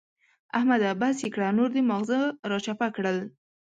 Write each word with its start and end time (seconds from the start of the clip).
احمده! 0.57 0.89
بس 1.01 1.17
يې 1.23 1.29
کړه 1.35 1.49
نور 1.57 1.69
دې 1.75 1.81
ماغزه 1.89 2.19
را 2.49 2.57
چپه 2.65 2.87
کړل. 2.95 3.17